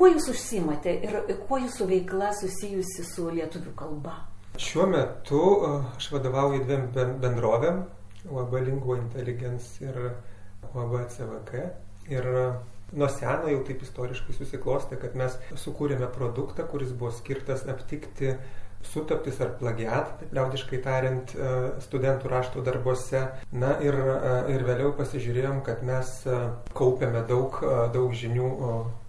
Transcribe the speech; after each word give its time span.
Kuo 0.00 0.08
jūs 0.08 0.30
užsimate 0.32 0.94
ir 1.04 1.16
kuo 1.44 1.58
jūsų 1.60 1.84
veikla 1.90 2.30
susijusi 2.32 3.02
su 3.04 3.26
lietuvių 3.34 3.74
kalba? 3.76 4.14
Šiuo 4.56 4.86
metu 4.88 5.40
e, 5.60 5.72
aš 5.98 6.06
vadovauju 6.14 6.62
dviem 6.64 6.86
bendrovėm- 7.20 7.82
UAB 8.32 8.56
Lingvo 8.64 8.96
Intelligence 8.96 9.84
ir 9.84 9.98
UAB 10.70 10.94
CVK. 11.12 11.66
Ir 12.16 12.30
e, 12.32 12.46
nuo 12.96 13.10
seno 13.12 13.52
jau 13.52 13.60
taip 13.68 13.84
istoriškai 13.84 14.38
susiklostė, 14.38 14.96
kad 15.04 15.20
mes 15.20 15.36
sukūrėme 15.66 16.08
produktą, 16.16 16.64
kuris 16.72 16.96
buvo 16.96 17.12
skirtas 17.18 17.68
aptikti 17.68 18.38
sutaptis 18.86 19.40
ar 19.44 19.54
plagiatą, 19.60 20.30
liaudiškai 20.34 20.80
tariant, 20.84 21.34
e, 21.34 21.52
studentų 21.84 22.32
rašto 22.32 22.64
darbuose. 22.66 23.26
Na 23.52 23.76
ir, 23.84 23.96
ir 24.52 24.64
vėliau 24.66 24.94
pasižiūrėjom, 24.98 25.62
kad 25.66 25.84
mes 25.86 26.10
kaupiame 26.76 27.22
daug, 27.28 27.60
daug 27.94 28.14
žinių 28.16 28.50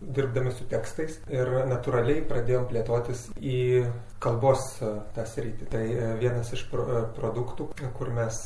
dirbdami 0.01 0.53
su 0.55 0.65
tekstais 0.69 1.19
ir 1.31 1.51
natūraliai 1.69 2.23
pradėjom 2.27 2.67
plėtotis 2.71 3.27
į 3.37 3.59
kalbos 4.21 4.61
e, 4.81 4.91
tą 5.15 5.25
sritį. 5.27 5.67
Tai 5.71 5.81
e, 5.81 6.09
vienas 6.21 6.51
iš 6.53 6.65
pro, 6.71 6.85
e, 6.85 7.01
produktų, 7.17 7.69
kur 7.97 8.11
mes 8.13 8.39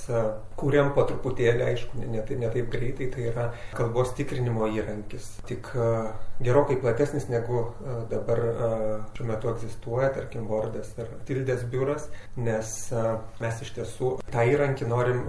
kūrėm 0.59 0.93
po 0.95 1.03
truputėlį, 1.09 1.65
aišku, 1.67 1.99
ne, 2.01 2.09
ne, 2.13 2.23
ne 2.41 2.51
taip 2.53 2.69
greitai, 2.71 3.09
tai 3.13 3.27
yra 3.31 3.49
kalbos 3.75 4.13
tikrinimo 4.17 4.69
įrankis. 4.71 5.27
Tik 5.49 5.71
gerokai 6.45 6.77
platesnis 6.81 7.27
negu 7.31 7.67
dabar 8.11 8.41
šiuo 9.15 9.27
metu 9.27 9.51
egzistuoja, 9.51 10.11
tarkim, 10.15 10.47
Wordas 10.49 10.93
ar 11.01 11.09
Tildės 11.27 11.63
biuras, 11.71 12.09
nes 12.37 12.71
mes 13.41 13.61
iš 13.65 13.71
tiesų 13.77 14.11
tą 14.33 14.45
įrankį 14.51 14.89
norim, 14.91 15.23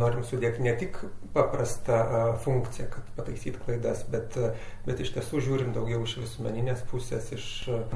norim 0.00 0.24
sudėti 0.26 0.64
ne 0.64 0.74
tik 0.80 0.98
paprastą 1.34 1.98
funkciją, 2.44 2.88
kad 2.94 3.12
pataisyt 3.18 3.58
klaidas, 3.64 4.04
bet, 4.10 4.38
bet 4.86 5.04
iš 5.04 5.14
tiesų 5.18 5.42
žiūrim 5.48 5.74
daugiau 5.76 6.04
iš 6.06 6.18
visuomeninės 6.22 6.84
pusės, 6.90 7.32
iš 7.34 7.46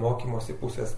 mokymosi 0.01 0.59
pusės 0.61 0.97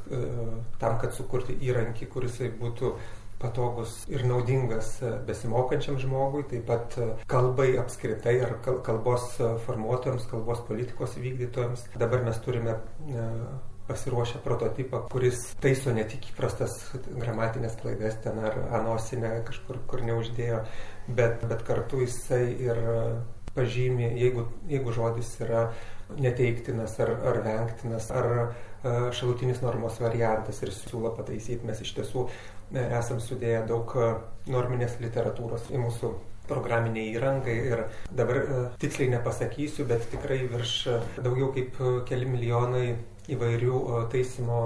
tam, 0.81 0.99
kad 1.03 1.15
sukurti 1.17 1.59
įrankį, 1.69 2.11
kuris 2.11 2.41
būtų 2.61 2.95
patogus 3.41 3.95
ir 4.13 4.27
naudingas 4.29 4.99
besimokančiam 5.29 5.97
žmogui, 6.01 6.43
taip 6.51 6.67
pat 6.69 6.97
kalbai 7.31 7.71
apskritai 7.81 8.37
ar 8.45 8.59
kalbos 8.85 9.31
formuotojams, 9.65 10.29
kalbos 10.29 10.61
politikos 10.69 11.17
vykdytojams. 11.17 11.87
Dabar 11.97 12.25
mes 12.27 12.41
turime 12.45 12.77
pasiruošę 13.91 14.41
prototipą, 14.47 15.05
kuris 15.13 15.43
taiso 15.61 15.93
ne 15.97 16.07
tik 16.09 16.31
įprastas 16.33 16.79
gramatinės 17.11 17.77
klaidas 17.83 18.17
ten 18.25 18.41
ar 18.41 18.57
anosinę 18.81 19.37
kažkur, 19.51 19.83
kur 19.91 20.07
neuždėjo, 20.07 20.65
bet, 21.11 21.45
bet 21.51 21.67
kartu 21.69 22.05
jisai 22.07 22.45
ir 22.71 22.83
pažymė, 23.55 24.15
jeigu, 24.15 24.47
jeigu 24.71 24.95
žodis 24.95 25.35
yra 25.43 25.69
neteiktinas 26.17 26.97
ar, 27.03 27.13
ar 27.27 27.41
vengtinas, 27.45 28.09
ar 28.15 28.29
E, 28.81 29.13
šalutinis 29.13 29.61
normos 29.61 29.99
variantas 30.01 30.63
ir 30.65 30.73
siūlo 30.73 31.13
pataisyti. 31.19 31.67
Mes 31.69 31.83
iš 31.85 31.93
tiesų 31.99 32.25
e, 32.25 32.81
esam 32.97 33.21
sudėję 33.21 33.67
daug 33.69 33.93
e, 33.93 34.07
norminės 34.49 34.95
literatūros 35.03 35.69
į 35.69 35.83
mūsų 35.83 36.13
programinė 36.49 37.05
įranga 37.13 37.53
ir 37.53 37.83
dabar 38.17 38.41
tiksliai 38.81 39.13
nepasakysiu, 39.13 39.85
bet 39.87 40.09
tikrai 40.11 40.41
virš 40.51 40.73
daugiau 41.21 41.53
kaip 41.55 41.77
keli 42.09 42.27
milijonai 42.27 42.87
įvairių 43.35 43.81
taisymo 44.13 44.61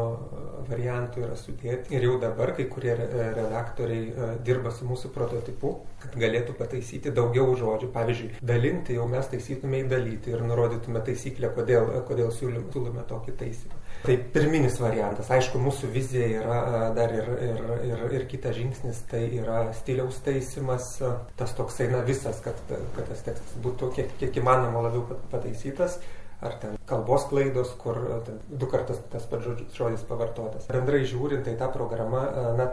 variantų 0.68 1.24
yra 1.26 1.36
sudėti. 1.38 1.94
Ir 1.94 2.08
jau 2.08 2.18
dabar 2.22 2.54
kai 2.56 2.66
kurie 2.72 2.94
redaktoriai 2.96 4.28
dirba 4.46 4.72
su 4.74 4.88
mūsų 4.88 5.12
prototipu, 5.14 5.74
kad 6.02 6.16
galėtų 6.20 6.56
pataisyti 6.58 7.12
daugiau 7.14 7.54
žodžių. 7.60 7.90
Pavyzdžiui, 7.94 8.32
dalinti 8.42 8.98
jau 8.98 9.08
mes 9.10 9.28
taisytume 9.32 9.84
į 9.84 9.88
dalyti 9.92 10.34
ir 10.34 10.44
nurodytume 10.44 11.04
taisyklę, 11.04 11.52
kodėl, 11.56 11.90
kodėl 12.08 12.32
siūlome 12.34 13.04
tokį 13.10 13.38
taisymą. 13.44 13.84
Tai 14.04 14.18
pirminis 14.34 14.74
variantas. 14.82 15.30
Aišku, 15.32 15.56
mūsų 15.64 15.88
vizija 15.94 16.26
yra 16.42 16.56
e, 16.60 16.80
dar 16.98 17.12
ir, 17.16 17.28
ir, 17.46 17.62
ir, 17.88 18.02
ir 18.18 18.26
kitas 18.28 18.52
žingsnis, 18.58 18.98
tai 19.08 19.22
yra 19.38 19.62
stiliaus 19.78 20.18
taisimas, 20.26 20.90
e, 21.00 21.12
tas 21.38 21.54
toksai, 21.56 21.86
na 21.88 22.02
visas, 22.04 22.42
kad, 22.44 22.60
kad 22.68 23.08
tas 23.08 23.24
tekstas 23.24 23.56
būtų 23.64 23.88
kiek, 23.96 24.12
kiek 24.20 24.36
įmanoma 24.42 24.84
labiau 24.84 25.16
pataisytas 25.32 25.96
ar 26.44 26.58
ten 26.62 26.78
kalbos 26.88 27.26
klaidos, 27.30 27.72
kur 27.80 27.98
ten, 28.26 28.40
du 28.48 28.68
kartus 28.70 29.00
tas 29.12 29.26
pats 29.30 29.48
žodis 29.76 30.04
pavartotas. 30.08 30.68
Bendrai 30.72 31.04
žiūrint, 31.08 31.44
tai 31.46 31.56
ta 31.60 31.70
programa, 31.72 32.26
na, 32.58 32.68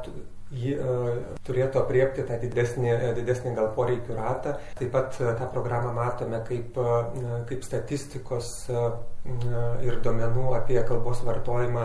ji 0.51 0.75
uh, 0.75 1.09
turėtų 1.47 1.81
apriepti 1.83 2.25
tą 2.27 2.39
didesnį, 2.41 2.93
didesnį 3.19 3.55
gal 3.57 3.71
poreikių 3.75 4.17
ratą. 4.17 4.57
Taip 4.79 4.91
pat 4.93 5.19
uh, 5.21 5.33
tą 5.39 5.47
programą 5.53 5.93
matome 5.95 6.41
kaip, 6.47 6.77
kaip 7.49 7.63
statistikos 7.65 8.51
ir 9.85 9.99
duomenų 10.01 10.47
apie 10.57 10.79
kalbos 10.87 11.21
vartojimą 11.25 11.83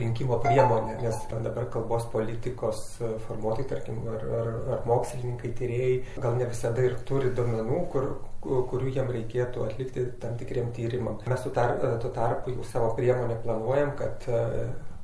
rinkimo 0.00 0.40
priemonė, 0.42 0.96
nes 1.04 1.20
dabar 1.30 1.68
kalbos 1.70 2.08
politikos 2.10 2.80
formuotojai, 3.28 3.68
tarkim, 3.70 4.00
ar, 4.10 4.24
ar, 4.40 4.50
ar 4.74 4.88
mokslininkai, 4.88 5.52
tyrėjai, 5.60 5.92
gal 6.24 6.34
ne 6.40 6.48
visada 6.50 6.82
ir 6.82 6.96
turi 7.06 7.30
duomenų, 7.36 7.78
kur, 7.92 8.08
kurių 8.42 8.90
jam 8.96 9.12
reikėtų 9.14 9.68
atlikti 9.68 10.08
tam 10.22 10.34
tikriem 10.40 10.72
tyrimam. 10.74 11.20
Mes 11.30 11.46
tuo 11.46 11.54
tar, 11.54 11.78
tarpu 12.08 12.56
jau 12.56 12.66
savo 12.66 12.90
priemonę 12.98 13.38
planuojam, 13.46 13.94
kad 14.00 14.26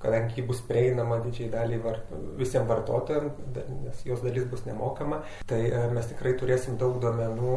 kadangi 0.03 0.41
ji 0.41 0.47
bus 0.49 0.63
prieinama 0.69 1.21
didžiai 1.25 1.51
daliai 1.53 1.83
var, 1.85 2.01
visiems 2.39 2.69
vartotojams, 2.71 3.37
nes 3.85 4.03
jos 4.07 4.25
dalis 4.25 4.47
bus 4.51 4.65
nemokama, 4.69 5.21
tai 5.51 5.61
e, 5.69 5.85
mes 5.95 6.09
tikrai 6.13 6.35
turėsim 6.41 6.79
daug 6.81 6.97
duomenų, 7.03 7.53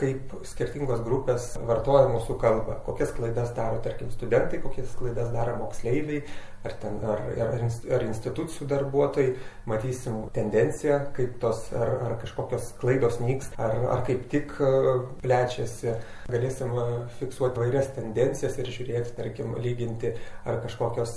kaip 0.00 0.36
skirtingos 0.48 1.02
grupės 1.06 1.52
vartoja 1.68 2.08
mūsų 2.12 2.38
kalbą, 2.42 2.78
kokias 2.86 3.14
klaidas 3.16 3.52
daro, 3.58 3.82
tarkim, 3.84 4.10
studentai, 4.14 4.62
kokias 4.62 4.94
klaidas 4.98 5.32
daro 5.34 5.58
moksleiviai, 5.60 6.22
ar, 6.62 6.74
ten, 6.78 6.98
ar, 7.06 7.22
ar, 7.42 7.64
ar 7.96 8.04
institucijų 8.06 8.68
darbuotojai, 8.70 9.34
matysim 9.70 10.20
tendenciją, 10.34 10.98
kaip 11.16 11.36
tos, 11.42 11.64
ar, 11.74 11.90
ar 12.06 12.16
kažkokios 12.22 12.72
klaidos 12.80 13.18
nyks, 13.22 13.50
ar, 13.58 13.74
ar 13.96 14.04
kaip 14.06 14.28
tik 14.32 14.54
e, 14.62 14.72
plečiasi. 15.24 15.96
Galėsim 16.30 16.70
e, 16.78 16.86
fiksuoti 17.18 17.64
vairias 17.64 17.90
tendencijas 17.96 18.58
ir 18.62 18.70
žiūrėti, 18.76 19.14
tarkim, 19.18 19.56
lyginti, 19.62 20.14
ar 20.46 20.62
kažkokios 20.62 21.16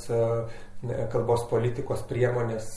kalbos 1.12 1.46
politikos 1.50 2.04
priemonės 2.10 2.68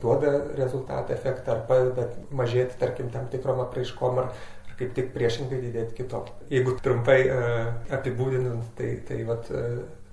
duoda 0.00 0.36
rezultatą, 0.58 1.16
efektą, 1.16 1.56
ar 1.56 1.64
padeda 1.68 2.08
mažėti, 2.30 2.78
tarkim, 2.78 3.08
tam 3.14 3.26
tikrom 3.32 3.62
apraiškom, 3.64 4.20
ar, 4.22 4.30
kaip 4.78 4.94
tik 4.94 5.10
priešingai 5.14 5.58
didėti 5.62 5.98
kitom. 6.02 6.30
Jeigu 6.50 6.76
trumpai 6.82 7.18
uh, 7.26 7.72
apibūdinant, 7.94 8.72
tai, 8.78 8.96
tai 9.08 9.20
vat, 9.26 9.50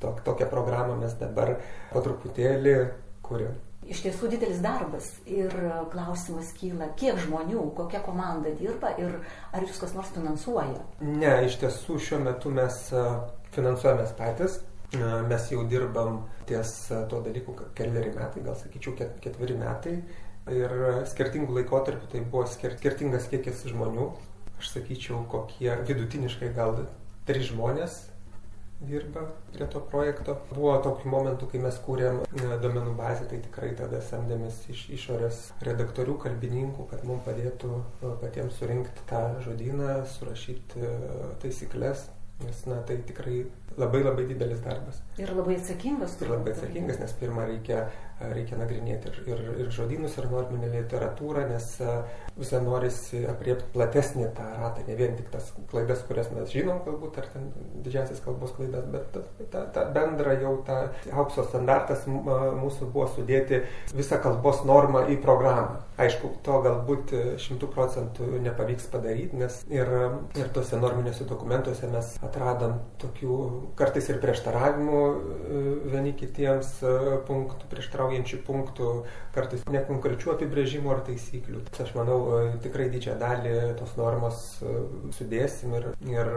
tok, 0.01 0.23
tokią 0.25 0.49
programą 0.49 0.97
mes 1.01 1.13
dabar 1.21 1.55
po 1.91 2.01
truputėlį 2.05 2.77
kuriam. 3.25 3.59
Iš 3.81 4.03
tiesų 4.05 4.29
didelis 4.29 4.59
darbas 4.61 5.07
ir 5.25 5.53
klausimas 5.91 6.51
kyla, 6.59 6.91
kiek 6.99 7.17
žmonių, 7.23 7.63
kokia 7.77 8.03
komanda 8.05 8.53
dirba 8.59 8.91
ir 9.01 9.15
ar 9.51 9.65
jūs 9.65 9.79
kas 9.81 9.95
nors 9.97 10.11
finansuoja? 10.13 10.83
Ne, 11.01 11.33
iš 11.47 11.57
tiesų 11.63 11.97
šiuo 11.97 12.19
metu 12.27 12.53
mes 12.53 12.77
finansuojamės 13.55 14.13
patys. 14.19 14.59
Mes 14.99 15.45
jau 15.53 15.63
dirbam 15.71 16.25
ties 16.49 16.73
tuo 17.09 17.21
dalyku 17.23 17.55
keliari 17.77 18.11
metai, 18.15 18.43
gal 18.43 18.57
sakyčiau 18.59 18.97
ketveri 19.23 19.55
metai. 19.59 19.95
Ir 20.51 20.73
skirtingų 21.07 21.55
laikotarpių 21.59 22.09
tai 22.11 22.23
buvo 22.25 22.43
skirtingas 22.49 23.29
kiekis 23.31 23.63
žmonių. 23.71 24.09
Aš 24.59 24.73
sakyčiau, 24.75 25.23
kokie 25.31 25.71
vidutiniškai 25.87 26.51
gal 26.57 26.83
trys 27.25 27.53
žmonės 27.53 28.01
dirba 28.81 29.21
prie 29.53 29.67
to 29.69 29.79
projekto. 29.91 30.35
Buvo 30.49 30.73
tokių 30.83 31.09
momentų, 31.13 31.49
kai 31.51 31.61
mes 31.61 31.77
kūrėm 31.85 32.21
e, 32.25 32.47
domenų 32.63 32.95
bazę, 32.97 33.27
tai 33.29 33.41
tikrai 33.43 33.71
tada 33.77 34.01
samdėmės 34.05 34.57
iš 34.73 34.87
išorės 34.97 35.41
redaktorių, 35.67 36.17
kalbininkų, 36.25 36.87
kad 36.89 37.05
mums 37.07 37.25
padėtų 37.27 37.71
e, 37.77 38.13
patiems 38.23 38.57
surinkti 38.57 39.05
tą 39.11 39.21
žodyną, 39.45 40.01
surašyti 40.15 40.81
e, 40.81 40.95
taisyklės, 41.43 42.07
nes 42.45 42.63
na, 42.69 42.81
tai 42.87 42.99
tikrai 43.07 43.43
labai 43.79 44.03
labai 44.03 44.27
didelis 44.29 44.63
darbas. 44.65 45.01
Ir 45.21 45.31
labai 45.35 45.57
atsakingas. 45.59 46.17
Ir 46.21 46.33
labai 46.33 46.55
atsakingas, 46.55 46.99
nes 47.03 47.19
pirmą 47.19 47.47
reikia 47.49 47.85
reikia 48.29 48.57
nagrinėti 48.59 49.09
ir, 49.09 49.19
ir, 49.31 49.41
ir 49.63 49.69
žodynus, 49.73 50.17
ir 50.19 50.27
norminę 50.31 50.69
literatūrą, 50.71 51.45
nes 51.49 51.67
visą 52.37 52.61
norisi 52.63 53.23
apriepti 53.29 53.71
platesnį 53.73 54.29
tą 54.37 54.47
ratą, 54.59 54.85
ne 54.87 54.97
vien 54.99 55.15
tik 55.17 55.31
tas 55.33 55.51
klaidas, 55.71 56.03
kurias 56.07 56.31
mes 56.33 56.51
žinom 56.53 56.81
galbūt, 56.85 57.19
ar 57.21 57.29
ten 57.33 57.49
didžiasis 57.85 58.21
kalbos 58.23 58.53
klaidas, 58.57 58.87
bet 58.93 59.17
tą, 59.53 59.65
tą 59.75 59.85
bendrą 59.95 60.37
jau 60.41 60.55
tą 60.67 60.79
aukso 61.11 61.45
standartas 61.47 62.07
mūsų 62.07 62.91
buvo 62.91 63.07
sudėti 63.15 63.63
visą 63.95 64.21
kalbos 64.23 64.63
normą 64.67 65.05
į 65.11 65.19
programą. 65.23 65.81
Aišku, 66.01 66.31
to 66.45 66.61
galbūt 66.63 67.13
šimtų 67.41 67.67
procentų 67.73 68.29
nepavyks 68.41 68.87
padaryti, 68.93 69.37
nes 69.37 69.59
ir, 69.69 69.91
ir 70.39 70.53
tuose 70.55 70.79
norminiuose 70.81 71.27
dokumentuose 71.29 71.89
mes 71.91 72.15
atradom 72.31 72.79
tokių 73.03 73.37
kartais 73.77 74.09
ir 74.09 74.21
prieštaravimų 74.23 75.05
vieni 75.91 76.15
kitiems 76.17 76.79
punktų, 77.27 77.67
prieštaravimų 77.67 77.91
prieštaraujančių 77.91 78.39
punktų, 78.45 78.89
kartais 79.35 79.63
nekonkrečių 79.69 80.35
apibrėžimų 80.35 80.91
ar 80.93 81.01
taisyklių. 81.07 81.63
Aš 81.81 81.93
manau, 81.95 82.19
e, 82.37 82.57
tikrai 82.63 82.89
didžiąją 82.93 83.17
dalį 83.19 83.55
tos 83.79 83.95
normos 83.97 84.61
e, 84.61 84.75
sudėsim 85.17 85.73
ir, 85.77 85.89
ir 86.07 86.31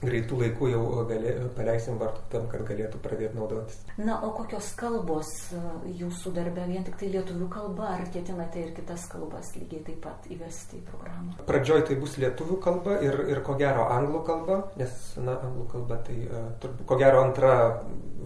greitų 0.00 0.38
laikų 0.40 0.70
jau 0.72 0.82
galė, 1.08 1.34
paleisim 1.56 1.98
vartotojams, 2.00 2.48
kad 2.52 2.64
galėtų 2.68 3.00
pradėti 3.04 3.38
naudotis. 3.38 3.80
Na, 4.00 4.18
o 4.24 4.32
kokios 4.36 4.72
kalbos 4.78 5.30
e, 5.52 5.62
jūsų 6.00 6.32
darbė, 6.36 6.66
vien 6.70 6.86
tik 6.86 6.96
tai 7.00 7.10
lietuvių 7.14 7.48
kalba, 7.52 7.92
ar 7.98 8.06
ketinate 8.14 8.64
ir 8.64 8.74
kitas 8.76 9.06
kalbas 9.12 9.52
lygiai 9.58 9.84
taip 9.86 10.00
pat 10.04 10.28
įvesti 10.32 10.80
į 10.80 10.84
programą? 10.88 11.36
Pradžioj 11.48 11.84
tai 11.90 11.98
bus 12.00 12.16
lietuvių 12.22 12.60
kalba 12.64 12.98
ir, 13.04 13.18
ir 13.32 13.42
ko 13.46 13.56
gero 13.60 13.88
anglų 13.92 14.24
kalba, 14.28 14.60
nes, 14.80 14.94
na, 15.20 15.36
anglų 15.36 15.68
kalba 15.74 16.00
tai 16.06 16.18
turbūt, 16.62 16.86
ko 16.88 17.00
gero 17.00 17.24
antra 17.26 17.56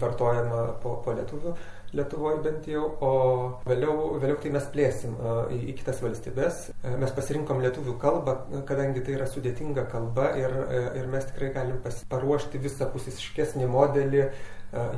vartojama 0.00 0.67
po, 0.82 0.99
po 1.05 1.15
lietuvių 1.17 1.55
Lietuvoje 1.94 2.41
bent 2.43 2.67
jau, 2.67 2.85
o 3.06 3.11
vėliau, 3.69 4.17
vėliau 4.23 4.38
tai 4.43 4.50
mes 4.55 4.64
plėsim 4.73 5.14
į, 5.55 5.61
į 5.70 5.75
kitas 5.79 6.00
valstybės. 6.02 6.64
Mes 7.00 7.14
pasirinkom 7.14 7.62
lietuvių 7.62 7.94
kalbą, 8.02 8.37
kadangi 8.69 9.05
tai 9.05 9.14
yra 9.19 9.29
sudėtinga 9.31 9.87
kalba 9.93 10.32
ir, 10.41 10.56
ir 10.99 11.06
mes 11.12 11.29
tikrai 11.31 11.52
galim 11.55 11.79
paruošti 12.11 12.62
visapusiškesnį 12.67 13.70
modelį 13.70 14.26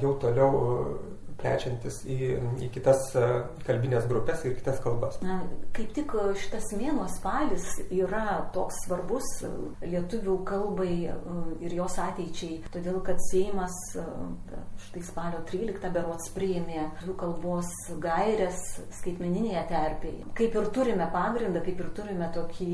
jau 0.03 0.17
toliau 0.23 0.65
plečiantis 1.41 2.01
į, 2.09 2.17
į 2.65 2.69
kitas 2.75 3.11
e, 3.17 3.25
kalbinės 3.67 4.07
grupės 4.11 4.45
ir 4.47 4.57
kitas 4.59 4.81
kalbas. 4.85 5.19
Na, 5.25 5.41
kaip 5.77 5.93
tik 5.97 6.15
e, 6.17 6.27
šitas 6.41 6.71
mėnuo 6.79 7.07
spalis 7.13 7.67
yra 7.93 8.41
toks 8.55 8.81
svarbus 8.87 9.29
e, 9.47 9.53
lietuvių 9.87 10.39
kalbai 10.49 10.93
ir 11.65 11.77
jos 11.77 11.99
ateičiai, 12.03 12.61
todėl 12.73 13.01
kad 13.07 13.21
Seimas 13.29 13.77
štai 14.87 15.03
spalio 15.05 15.43
13 15.49 15.93
berots 15.95 16.31
priėmė 16.37 16.79
lietuvių 16.79 17.17
kalbos 17.21 17.73
gairias 18.03 18.63
skaitmeninėje 19.01 19.67
terpėje. 19.71 20.27
Kaip 20.39 20.57
ir 20.57 20.71
turime 20.75 21.09
pagrindą, 21.13 21.63
kaip 21.65 21.81
ir 21.83 21.93
turime 21.97 22.31
tokį 22.35 22.71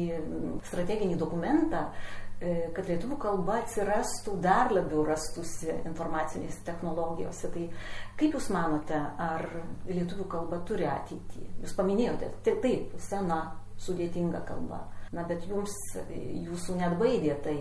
strateginį 0.70 1.18
dokumentą, 1.20 1.88
E, 2.21 2.21
kad 2.74 2.88
lietuvių 2.90 3.16
kalba 3.22 3.60
atsirastų, 3.60 4.36
dar 4.42 4.72
labiau 4.74 5.04
rastųsi 5.06 5.70
informacinėse 5.88 6.64
technologijose. 6.66 7.50
Tai 7.54 7.66
kaip 8.20 8.36
Jūs 8.38 8.48
manote, 8.54 8.98
ar 8.98 9.46
lietuvių 9.88 10.26
kalba 10.32 10.62
turi 10.66 10.88
ateitį? 10.90 11.46
Jūs 11.62 11.76
paminėjote, 11.78 12.32
tai 12.46 12.56
taip, 12.64 12.96
sena, 13.02 13.42
sudėtinga 13.82 14.42
kalba. 14.48 14.84
Na, 15.12 15.26
bet 15.28 15.44
jums, 15.48 15.74
jūsų 16.08 16.78
net 16.80 16.96
baidė, 17.00 17.36
tai 17.44 17.56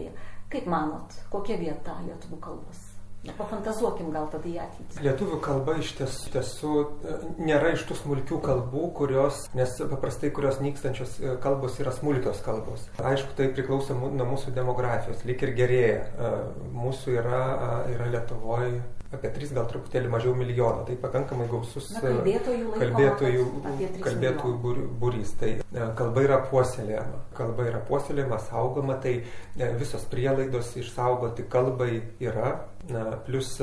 kaip 0.52 0.70
manot, 0.72 1.16
kokia 1.34 1.60
vieta 1.60 1.98
lietuvių 2.06 2.40
kalbos? 2.44 2.91
Pafantazuokim 3.22 4.08
gal 4.10 4.26
tada 4.34 4.50
į 4.50 4.56
ateitį. 4.64 5.04
Lietuvių 5.06 5.36
kalba 5.46 5.76
iš 5.78 5.92
tiesų, 6.00 6.30
tiesų 6.34 6.72
e, 6.82 7.18
nėra 7.46 7.76
iš 7.76 7.84
tų 7.86 7.98
smulkių 8.00 8.40
kalbų, 8.42 8.88
kurios, 8.98 9.44
nes 9.58 9.76
paprastai 9.92 10.32
kurios 10.34 10.58
nykstančios 10.64 11.20
e, 11.20 11.36
kalbos 11.44 11.78
yra 11.84 11.94
smulkios 11.94 12.42
kalbos. 12.46 12.88
Aišku, 12.98 13.36
tai 13.38 13.52
priklauso 13.54 13.94
nuo 13.94 14.26
mūsų 14.32 14.56
demografijos, 14.58 15.22
lik 15.30 15.46
ir 15.46 15.54
gerėja. 15.60 16.02
E, 16.02 16.32
mūsų 16.74 17.14
yra, 17.20 17.44
yra 17.94 18.10
Lietuvoje 18.16 18.82
apie 19.12 19.30
3 19.36 19.54
gal 19.56 19.66
truputėlį 19.68 20.10
mažiau 20.12 20.34
milijono. 20.38 20.86
Tai 20.88 20.96
pakankamai 21.04 21.48
gausus 21.52 21.90
Na, 21.94 22.04
kalbėtojų, 22.06 22.74
kalbėtojų, 22.80 23.46
kalbėtojų 24.06 24.86
būrys. 25.02 25.34
Tai 25.42 25.52
kalba 26.00 26.26
yra 26.26 26.40
puoselėjama. 26.48 27.20
Kalba 27.38 27.68
yra 27.68 27.82
puoselėjama, 27.88 28.40
saugoma, 28.48 28.98
tai 29.04 29.18
visos 29.80 30.08
prielaidos 30.12 30.72
išsaugoti 30.80 31.48
kalbai 31.52 31.92
yra 32.24 32.56
Na, 32.90 33.04
plus, 33.26 33.54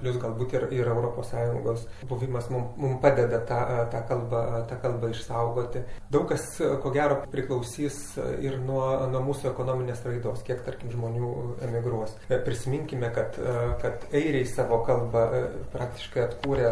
plus 0.00 0.18
galbūt 0.20 0.52
ir, 0.58 0.66
ir 0.76 0.90
ES 0.92 1.84
buvimas 2.08 2.50
mums 2.52 2.76
mum 2.76 2.98
padeda 3.00 3.40
tą, 3.48 3.60
tą, 3.92 4.02
kalbą, 4.08 4.42
tą 4.68 4.76
kalbą 4.82 5.10
išsaugoti. 5.14 5.82
Daug 6.12 6.26
kas, 6.30 6.44
ko 6.82 6.92
gero, 6.94 7.22
priklausys 7.32 7.98
ir 8.44 8.58
nuo, 8.62 8.84
nuo 9.10 9.22
mūsų 9.30 9.50
ekonominės 9.52 10.04
raidos, 10.06 10.42
kiek, 10.46 10.60
tarkim, 10.66 10.92
žmonių 10.92 11.30
emigruos. 11.66 12.14
Prisiminkime, 12.28 13.10
kad, 13.16 13.38
kad 13.82 14.06
airiai 14.12 14.44
savo 14.50 14.82
kalbą 14.86 15.24
praktiškai 15.72 16.26
atkūrė, 16.26 16.70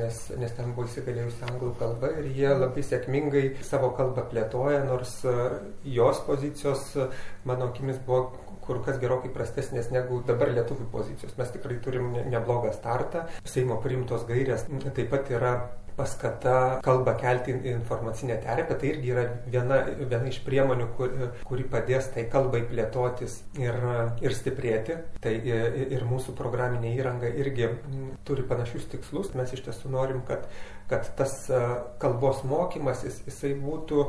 nes, 0.00 0.20
nes 0.42 0.58
ten 0.58 0.74
buvo 0.74 0.88
įsigalėjusi 0.90 1.46
anglų 1.48 1.72
kalba 1.80 2.12
ir 2.18 2.30
jie 2.34 2.52
labai 2.52 2.84
sėkmingai 2.86 3.44
savo 3.66 3.92
kalbą 3.98 4.26
plėtoja, 4.32 4.82
nors 4.88 5.20
jos 5.86 6.22
pozicijos, 6.26 6.90
mano 7.48 7.70
akimis, 7.70 8.00
buvo 8.06 8.32
kur 8.68 8.82
kas 8.84 9.00
gerokai 9.02 9.32
prastesnės 9.34 9.90
negu 9.94 10.20
dabar 10.28 10.52
lietuvių 10.52 10.88
pozicijos. 10.92 11.34
Mes 11.40 11.52
tikrai 11.56 11.80
turim 11.84 12.12
neblogą 12.28 12.74
startą. 12.76 13.26
Seimo 13.48 13.80
priimtos 13.84 14.28
gairės 14.28 14.68
taip 14.68 15.08
pat 15.14 15.32
yra 15.32 15.54
paskata 15.98 16.54
kalbą 16.84 17.14
kelti 17.18 17.54
į 17.56 17.72
informacinę 17.74 18.38
terpę. 18.44 18.76
Tai 18.78 18.90
irgi 18.92 19.12
yra 19.12 19.24
viena, 19.50 19.80
viena 19.98 20.30
iš 20.30 20.40
priemonių, 20.46 20.88
kur, 20.98 21.14
kuri 21.48 21.66
padės 21.72 22.10
tai 22.14 22.28
kalbai 22.30 22.62
plėtotis 22.70 23.40
ir, 23.58 23.78
ir 24.22 24.36
stiprėti. 24.36 24.98
Tai 25.24 25.34
ir 25.42 26.06
mūsų 26.08 26.36
programinė 26.38 26.94
įranga 27.00 27.30
irgi 27.42 27.72
turi 28.28 28.46
panašius 28.48 28.88
tikslus. 28.94 29.34
Mes 29.38 29.54
iš 29.56 29.64
tiesų 29.66 29.92
norim, 29.94 30.22
kad, 30.28 30.46
kad 30.90 31.08
tas 31.18 31.34
kalbos 32.02 32.44
mokymas 32.46 33.04
jis, 33.06 33.22
jisai 33.26 33.54
būtų 33.58 34.08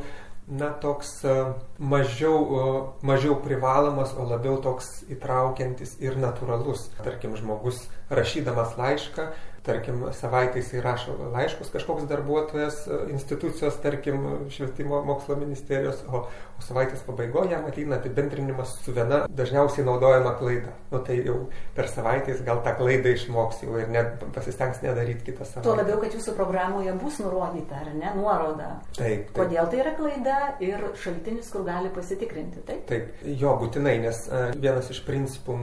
na, 0.50 0.70
toks 0.74 1.24
e, 1.24 1.36
mažiau, 1.78 2.38
e, 2.42 3.06
mažiau 3.06 3.38
privalomas, 3.44 4.16
o 4.18 4.26
labiau 4.26 4.58
toks 4.62 5.04
įtraukiantis 5.14 5.98
ir 6.02 6.18
natūralus. 6.18 6.90
Tarkim, 7.04 7.38
žmogus 7.40 7.86
rašydamas 8.10 8.76
laišką 8.80 9.30
tarkim, 9.70 10.06
savaitę 10.14 10.60
jisai 10.60 10.82
rašo 10.82 11.16
laiškus 11.34 11.70
kažkoks 11.74 12.08
darbuotojas 12.10 12.88
e, 12.88 13.00
institucijos, 13.14 13.78
tarkim, 13.84 14.26
švietimo 14.50 15.02
mokslo 15.06 15.36
ministerijos, 15.36 16.02
o, 16.08 16.26
o 16.60 16.66
savaitės 16.66 17.04
pabaigoje 17.08 17.54
jam 17.54 17.66
ateina 17.70 17.98
apibendrinimas 18.00 18.76
su 18.84 18.94
viena 18.96 19.24
dažniausiai 19.40 19.86
naudojama 19.88 20.36
klaida. 20.40 20.76
Nu 20.92 21.02
tai 21.06 21.20
jau 21.26 21.38
per 21.78 21.90
savaitę 21.92 22.34
jis 22.34 22.44
gal 22.48 22.62
tą 22.66 22.76
klaidą 22.80 23.14
išmoks 23.16 23.64
jau 23.66 23.78
ir 23.80 23.90
net 23.94 24.24
pasistengs 24.36 24.84
nedaryti 24.84 25.32
kitą 25.32 25.48
savaitę. 25.48 25.66
Tuo 25.68 25.78
labiau, 25.80 26.00
kad 26.04 26.16
jūsų 26.18 26.36
programoje 26.38 26.94
bus 27.02 27.20
nurodyta, 27.24 27.82
ar 27.84 27.94
ne, 27.96 28.14
nuoroda. 28.18 28.70
Taip, 28.98 29.30
taip. 29.30 29.34
Kodėl 29.38 29.72
tai 29.72 29.82
yra 29.84 29.96
klaida 29.98 30.38
ir 30.64 30.86
šaltinis, 31.00 31.50
kur 31.54 31.66
gali 31.68 31.92
pasitikrinti. 31.96 32.64
Taip, 32.68 32.86
taip 32.90 33.24
jo, 33.40 33.56
būtinai, 33.62 33.96
nes 34.04 34.26
uh, 34.30 34.50
vienas 34.60 34.92
iš 34.94 35.02
principų 35.08 35.58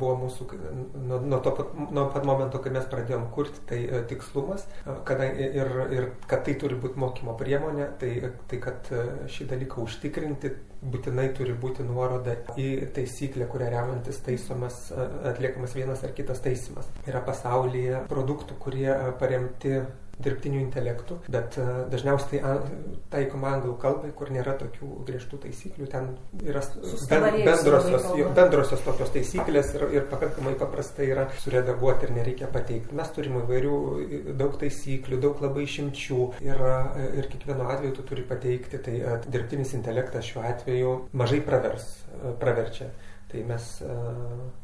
buvo 0.00 0.14
mūsų 0.24 0.48
nuo, 0.94 1.20
nuo, 1.20 1.40
to, 1.44 1.54
nuo 1.90 2.06
pat 2.12 2.24
momento, 2.24 2.60
kai 2.62 2.72
mes 2.74 2.86
pradėjom 2.90 3.28
kurti, 3.34 3.62
tai 3.68 3.80
e, 3.84 4.02
tikslumas, 4.10 4.64
e, 4.84 4.96
kadangi 5.08 5.48
ir, 5.60 5.72
ir 5.94 6.08
kad 6.30 6.44
tai 6.46 6.54
turi 6.60 6.78
būti 6.80 7.00
mokymo 7.00 7.34
priemonė, 7.38 7.88
tai, 8.00 8.12
tai 8.50 8.60
kad 8.62 8.90
e, 8.94 9.04
šį 9.32 9.48
dalyką 9.52 9.82
užtikrinti 9.84 10.37
būtinai 10.78 11.28
turi 11.34 11.54
būti 11.58 11.82
nuoroda 11.86 12.36
į 12.60 12.68
taisyklę, 12.94 13.48
kurią 13.50 13.70
remiantis 13.74 14.20
taisomas, 14.26 14.88
atliekamas 15.32 15.74
vienas 15.74 16.04
ar 16.06 16.12
kitas 16.16 16.42
taisimas. 16.44 16.86
Yra 17.08 17.22
pasaulyje 17.26 18.04
produktų, 18.10 18.58
kurie 18.62 18.92
paremti 19.18 19.80
dirbtiniu 20.22 20.60
intelektu, 20.60 21.18
bet 21.30 21.56
e, 21.60 21.64
dažniausiai 21.92 22.40
tai 22.42 22.54
taikoma 23.12 23.52
anglų 23.56 23.74
kalbai, 23.82 24.10
kur 24.16 24.32
nėra 24.34 24.56
tokių 24.58 24.88
griežtų 25.06 25.40
taisyklių, 25.44 25.88
ten 25.92 26.08
yra 26.42 26.62
bendrosios, 27.46 28.08
bendrosios 28.36 28.82
tokios 28.86 29.12
taisyklės 29.14 29.72
ir, 29.76 29.86
ir 29.94 30.06
pakankamai 30.10 30.56
paprastai 30.58 31.10
yra 31.12 31.28
suredaguoti 31.42 32.08
ir 32.08 32.14
nereikia 32.18 32.50
pateikti. 32.52 32.96
Mes 32.98 33.12
turime 33.14 33.44
įvairių 33.44 33.76
daug 34.40 34.56
taisyklių, 34.60 35.20
daug 35.22 35.42
labai 35.44 35.66
išimčių 35.68 36.22
ir, 36.46 36.64
e, 36.70 37.10
ir 37.20 37.30
kiekvienu 37.30 37.68
atveju 37.68 37.98
tu 38.00 38.06
turi 38.10 38.26
pateikti, 38.26 38.82
tai 38.82 38.96
e, 38.98 39.20
dirbtinis 39.28 39.76
intelektas 39.78 40.26
šiuo 40.26 40.42
atveju 40.50 40.96
mažai 41.18 41.44
pravers, 41.46 41.92
praverčia. 42.42 42.90
Tai 43.28 43.42
mes, 43.44 43.64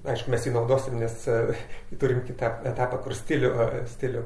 aišku, 0.08 0.30
mes 0.32 0.46
jį 0.46 0.54
naudosim, 0.54 0.94
nes 0.96 1.26
turim 2.00 2.22
kitą 2.24 2.48
etapą, 2.70 2.96
kur 3.04 3.12
stilių, 3.12 3.50
stilių 3.92 4.22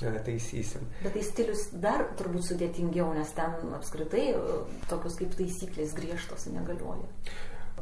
taisysim. 0.00 0.86
Bet 1.02 1.14
tai 1.16 1.24
stilius 1.26 1.68
dar 1.82 2.06
turbūt 2.18 2.46
sudėtingiau, 2.48 3.10
nes 3.16 3.30
ten 3.36 3.74
apskritai 3.78 4.30
e, 4.32 4.58
tokios 4.90 5.18
kaip 5.18 5.34
taisyklės 5.38 5.94
griežtos 5.98 6.48
negalioja. 6.52 7.08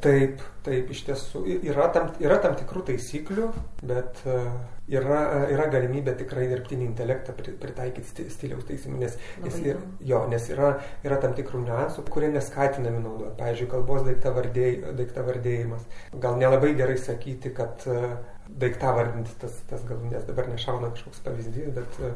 Taip, 0.05 0.43
taip, 0.65 0.91
iš 0.93 1.07
tiesų 1.07 1.41
yra 1.71 1.87
tam, 1.95 2.11
yra 2.21 2.37
tam 2.45 2.53
tikrų 2.59 2.83
taisyklių, 2.91 3.47
bet 3.89 4.19
e, 4.29 4.35
yra, 4.93 5.21
yra 5.53 5.69
galimybė 5.73 6.13
tikrai 6.21 6.45
dirbtinį 6.51 6.85
intelektą 6.91 7.33
pritaikyti 7.37 8.27
stiliaus 8.33 8.67
taisymui, 8.69 9.01
nes, 9.07 9.17
nes, 9.45 9.57
ir, 9.65 9.81
jo, 10.05 10.21
nes 10.29 10.51
yra, 10.53 10.75
yra 11.07 11.17
tam 11.23 11.33
tikrų 11.39 11.65
niuansų, 11.65 12.05
kurie 12.13 12.29
neskatinami 12.35 13.01
naudoti. 13.01 13.35
Pavyzdžiui, 13.41 13.71
kalbos 13.73 14.05
daiktavardėjimas. 15.01 15.89
Gal 16.21 16.41
nelabai 16.45 16.75
gerai 16.77 16.99
sakyti, 17.01 17.55
kad 17.57 17.89
uh, 17.89 18.19
daiktavardinti 18.49 19.37
tas, 19.41 19.57
tas 19.71 19.85
galūnės, 19.89 20.27
dabar 20.29 20.49
nešauna 20.51 20.91
kažkoks 20.95 21.23
pavyzdys, 21.25 21.73
bet 21.77 21.99
e, 22.01 22.11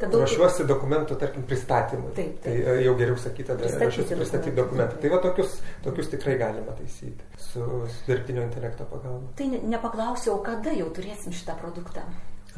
daug... 0.00 0.14
ruošiuosi 0.20 0.66
dokumentų, 0.68 1.18
tarkim, 1.20 1.44
pristatymui. 1.48 2.12
Taip, 2.16 2.38
taip. 2.44 2.62
Tai 2.66 2.76
jau 2.84 2.94
geriau 2.98 3.18
sakyti, 3.20 3.48
tada 3.50 3.70
ruošiuosi 3.84 4.18
pristatyti 4.18 4.56
dokumentą. 4.56 5.00
Tai 5.02 5.12
va 5.14 5.20
tokius, 5.24 5.58
tokius 5.84 6.10
tikrai 6.14 6.38
galima 6.40 6.76
taisyti 6.78 7.28
su, 7.36 7.66
su 7.92 8.08
dirbtinio 8.08 8.46
intelekto 8.46 8.88
pagalba. 8.90 9.34
Tai 9.38 9.50
nepaklausiau, 9.74 10.40
kada 10.46 10.74
jau 10.78 10.88
turėsim 10.96 11.36
šitą 11.36 11.58
produktą? 11.60 12.06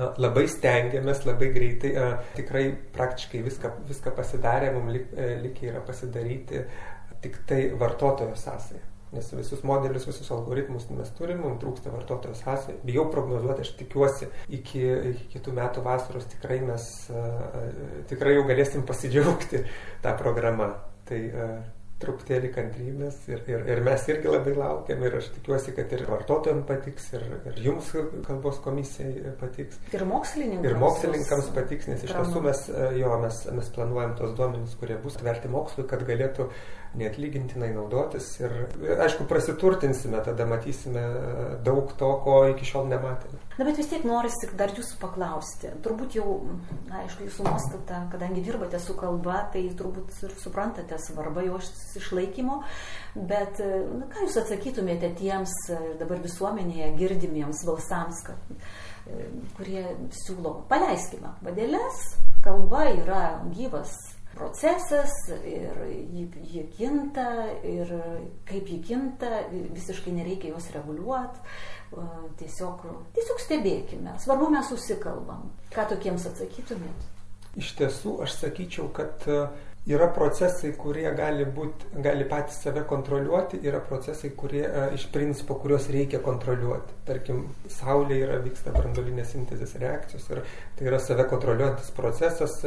Labai 0.01 0.47
stengiamės, 0.49 1.27
labai 1.29 1.51
greitai, 1.53 1.91
tikrai 2.39 2.71
praktiškai 2.95 3.43
viską, 3.45 3.73
viską 3.91 4.15
pasidarė, 4.17 4.71
mums 4.77 4.95
lik, 4.97 5.11
e, 5.61 5.69
yra 5.69 5.83
pasidaryti 5.85 6.63
tik 7.21 7.43
tai 7.49 7.67
vartotojo 7.77 8.39
sąsąją 8.39 8.87
Nes 9.11 9.33
visus 9.35 9.65
modelius, 9.67 10.07
visus 10.07 10.29
algoritmus 10.31 10.87
mes 10.95 11.11
turim, 11.19 11.41
mums 11.43 11.59
trūksta 11.63 11.91
vartotojo 11.91 12.37
sąsajų. 12.39 12.79
Bijau 12.87 13.09
prognozuoti, 13.11 13.65
aš 13.67 13.73
tikiuosi, 13.81 14.31
iki, 14.55 14.85
iki 15.15 15.27
kitų 15.35 15.57
metų 15.57 15.83
vasaros 15.83 16.29
tikrai 16.31 16.61
mes 16.63 16.87
uh, 17.11 17.59
tikrai 18.13 18.37
jau 18.37 18.47
galėsim 18.47 18.87
pasidžiaugti 18.87 19.65
tą 20.05 20.15
programą. 20.21 20.73
Tai 21.11 21.21
uh, 21.27 21.59
truputėlį 22.01 22.49
kantrybės 22.55 23.19
ir, 23.29 23.43
ir, 23.51 23.65
ir 23.75 23.83
mes 23.85 24.07
irgi 24.09 24.31
labai 24.31 24.55
laukiam 24.57 25.03
ir 25.05 25.19
aš 25.19 25.29
tikiuosi, 25.35 25.75
kad 25.77 25.93
ir 25.93 26.07
vartotojams 26.09 26.65
patiks, 26.69 27.11
ir, 27.17 27.27
ir 27.51 27.61
jums 27.67 27.91
kalbos 28.27 28.61
komisijai 28.65 29.35
patiks. 29.41 29.81
Ir 29.93 30.07
mokslininkams. 30.09 30.71
Ir 30.71 30.81
mokslininkams 30.81 31.51
patiks, 31.57 31.91
nes 31.93 32.07
iš 32.07 32.15
tiesų 32.17 32.45
mes, 32.47 32.65
jo, 32.97 33.13
mes, 33.21 33.43
mes 33.59 33.73
planuojam 33.77 34.17
tos 34.21 34.33
duomenys, 34.39 34.77
kurie 34.81 34.97
bus 35.05 35.19
tverti 35.21 35.53
mokslui, 35.53 35.85
kad 35.91 36.07
galėtų 36.09 36.49
neatlygintinai 36.99 37.71
naudotis 37.75 38.27
ir, 38.41 38.55
aišku, 39.05 39.27
prasiturtinsime, 39.31 40.19
tada 40.27 40.47
matysime 40.49 41.05
daug 41.67 41.93
to, 41.99 42.09
ko 42.25 42.37
iki 42.51 42.67
šiol 42.67 42.89
nematėme. 42.91 43.39
Na, 43.59 43.67
bet 43.69 43.79
vis 43.79 43.91
tiek 43.93 44.05
norisi 44.09 44.51
dar 44.59 44.75
jūsų 44.75 44.99
paklausti. 45.03 45.71
Turbūt 45.85 46.19
jau, 46.19 46.27
na, 46.89 47.05
aišku, 47.05 47.29
jūsų 47.29 47.47
nuostata, 47.47 48.03
kadangi 48.13 48.43
dirbate 48.47 48.81
su 48.83 48.97
kalba, 48.99 49.45
tai 49.55 49.67
turbūt 49.79 50.19
ir 50.27 50.35
suprantate 50.43 50.99
svarbą 51.07 51.47
jos 51.47 51.71
išlaikymo, 52.01 52.61
bet, 53.15 53.63
na, 53.63 54.11
ką 54.11 54.27
jūs 54.27 54.41
atsakytumėte 54.43 55.13
tiems 55.21 55.55
dabar 56.01 56.23
visuomenėje 56.25 56.95
girdimiems 56.99 57.63
balsams, 57.69 58.25
kad, 58.27 58.71
kurie 59.59 59.85
siūlo, 60.25 60.61
paleiskime 60.71 61.37
vadėlės, 61.45 62.03
kalba 62.45 62.89
yra 62.97 63.23
gyvas 63.55 63.95
procesas 64.35 65.13
ir 65.45 65.81
ji, 66.13 66.27
ji 66.53 66.65
kinta 66.77 67.27
ir 67.67 67.91
kaip 68.49 68.69
ji 68.69 68.81
kinta, 68.87 69.45
visiškai 69.51 70.15
nereikia 70.15 70.55
jos 70.55 70.71
reguliuoti, 70.75 71.43
tiesiog, 72.41 72.85
tiesiog 73.17 73.43
stebėkime. 73.43 74.15
Svarbu 74.23 74.51
mes 74.55 74.71
susikalbam. 74.71 75.49
Ką 75.75 75.89
tokiems 75.95 76.29
atsakytumėt? 76.31 77.09
Iš 77.59 77.73
tiesų, 77.81 78.21
aš 78.23 78.37
sakyčiau, 78.39 78.87
kad 78.95 79.25
uh, 79.27 79.49
yra 79.89 80.07
procesai, 80.13 80.75
kurie 80.77 81.09
gali, 81.17 81.47
būt, 81.57 81.87
gali 82.05 82.27
patys 82.29 82.59
save 82.65 82.83
kontroliuoti, 82.89 83.63
yra 83.65 83.81
procesai, 83.81 84.31
kurie 84.37 84.63
e, 84.67 84.83
iš 84.97 85.07
principo, 85.15 85.57
kuriuos 85.63 85.89
reikia 85.93 86.21
kontroliuoti. 86.25 86.99
Tarkim, 87.09 87.47
Saulė 87.73 88.21
yra, 88.27 88.39
vyksta 88.45 88.75
brandolinės 88.77 89.33
sintezės 89.33 89.75
reakcijos 89.81 90.29
ir 90.31 90.43
tai 90.77 90.89
yra 90.91 91.01
save 91.01 91.25
kontroliuojantis 91.33 91.93
procesas, 91.97 92.59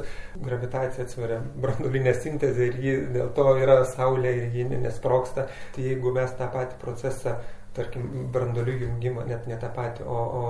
gravitacija 0.41 1.05
atsveria 1.05 1.41
brandolinę 1.55 2.15
sintezę 2.17 2.69
ir 2.71 2.79
ji 2.81 2.95
dėl 3.13 3.33
to 3.37 3.49
yra 3.61 3.83
Saulė 3.93 4.33
ir 4.39 4.57
ji 4.57 4.69
nesproksta. 4.73 5.47
Tai 5.75 5.85
jeigu 5.85 6.15
mes 6.15 6.33
tą 6.39 6.49
patį 6.53 6.81
procesą, 6.81 7.37
tarkim, 7.77 8.09
brandolių 8.33 8.79
jungimą, 8.87 9.27
net 9.29 9.45
ne 9.49 9.57
tą 9.61 9.69
patį, 9.73 10.05
o, 10.09 10.17
o 10.17 10.43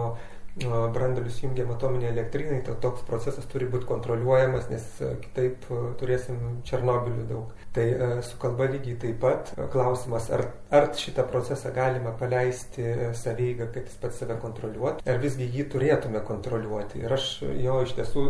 branduolius 0.61 1.39
jungiam 1.41 1.71
atominė 1.73 2.11
elektrinai, 2.11 2.59
tai 2.65 2.75
toks 2.81 3.01
procesas 3.07 3.47
turi 3.49 3.65
būti 3.71 3.87
kontroliuojamas, 3.89 4.67
nes 4.69 4.85
kitaip 5.23 5.65
turėsim 5.97 6.59
Černobilių 6.67 7.25
daug. 7.29 7.55
Tai 7.73 7.85
su 8.25 8.37
kalba 8.41 8.67
lygiai 8.69 8.99
taip 9.01 9.17
pat 9.23 9.49
klausimas, 9.73 10.29
ar, 10.35 10.45
ar 10.69 10.91
šitą 10.97 11.25
procesą 11.31 11.73
galima 11.73 12.13
paleisti 12.19 12.85
saveigą, 13.17 13.71
kad 13.73 13.89
jis 13.89 13.97
pats 14.03 14.21
save 14.21 14.37
kontroliuotų, 14.43 15.01
ar 15.09 15.21
visgi 15.23 15.49
jį 15.57 15.65
turėtume 15.73 16.21
kontroliuoti. 16.27 17.01
Ir 17.01 17.17
aš 17.17 17.29
jo 17.63 17.81
iš 17.87 17.97
tiesų 17.97 18.27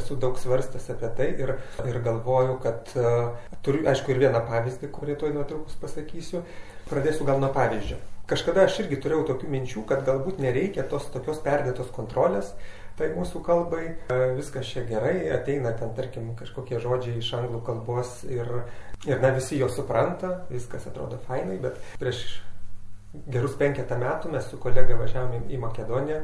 esu 0.00 0.16
daug 0.16 0.40
svarstęs 0.40 0.88
apie 0.96 1.12
tai 1.20 1.30
ir, 1.36 1.58
ir 1.84 2.00
galvoju, 2.04 2.56
kad 2.64 2.96
turiu, 3.60 3.84
aišku, 3.92 4.14
ir 4.14 4.24
vieną 4.24 4.46
pavyzdį, 4.48 4.88
kurį 4.94 5.20
tuoj 5.20 5.36
netrukus 5.36 5.76
pasakysiu. 5.82 6.46
Pradėsiu 6.88 7.28
gal 7.28 7.42
nuo 7.42 7.52
pavyzdžio. 7.52 8.00
Kažkada 8.28 8.66
aš 8.68 8.82
irgi 8.82 8.98
turėjau 9.00 9.22
tokių 9.30 9.48
minčių, 9.54 9.82
kad 9.88 10.02
galbūt 10.04 10.40
nereikia 10.44 10.82
tos 10.90 11.06
tokios 11.14 11.38
perdėtos 11.44 11.88
kontrolės, 11.96 12.50
tai 12.98 13.08
mūsų 13.14 13.40
kalbai. 13.46 13.84
E, 14.12 14.18
viskas 14.36 14.68
čia 14.68 14.82
gerai, 14.88 15.14
ateina 15.32 15.72
ten, 15.78 15.94
tarkim, 15.96 16.34
kažkokie 16.36 16.80
žodžiai 16.82 17.22
iš 17.22 17.30
anglų 17.38 17.62
kalbos 17.64 18.20
ir, 18.28 18.50
ir 19.08 19.24
na 19.24 19.32
visi 19.32 19.56
jo 19.60 19.70
supranta, 19.72 20.42
viskas 20.52 20.84
atrodo 20.90 21.16
fainai, 21.24 21.56
bet 21.62 21.80
prieš 22.02 22.20
gerus 23.32 23.56
penketą 23.56 23.96
metų 24.02 24.34
mes 24.34 24.50
su 24.50 24.60
kolega 24.60 24.98
važiavome 25.00 25.46
į 25.48 25.62
Makedoniją 25.62 26.20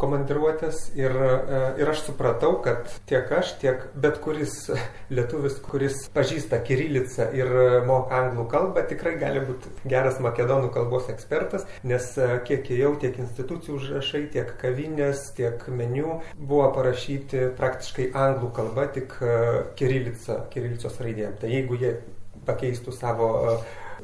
komandiruotės 0.00 0.88
ir, 0.96 1.12
e, 1.12 1.60
ir 1.82 1.90
aš 1.90 2.04
supratau, 2.08 2.54
kad 2.64 2.88
tiek 3.08 3.30
aš, 3.38 3.54
tiek 3.60 3.84
bet 4.00 4.20
kuris 4.24 4.54
lietuvis, 5.16 5.58
kuris 5.64 6.06
pažįsta 6.14 6.60
kirilicą 6.64 7.28
ir 7.36 7.50
moka 7.88 8.22
anglų 8.22 8.46
kalbą, 8.52 8.84
tikrai 8.88 9.16
gali 9.20 9.44
būti 9.44 9.72
geras 9.90 10.20
makedonų 10.24 10.72
kalbos 10.74 11.10
ekspertas, 11.12 11.66
nes 11.84 12.10
e, 12.18 12.30
kiek 12.48 12.70
jau 12.78 12.94
tiek 13.00 13.18
institucijų 13.26 13.78
užrašai, 13.80 14.24
tiek 14.34 14.54
kavinės, 14.60 15.28
tiek 15.36 15.68
meniu 15.68 16.20
buvo 16.38 16.70
parašyti 16.76 17.50
praktiškai 17.58 18.10
anglų 18.26 18.52
kalba, 18.56 18.88
tik 18.94 19.18
e, 19.20 19.38
kirilica, 19.78 20.44
kirilicos 20.54 21.00
raidėm. 21.04 21.36
Tai 21.40 21.52
jeigu 21.52 21.78
jie 21.80 21.96
pakeistų 22.44 22.92
savo 22.92 23.28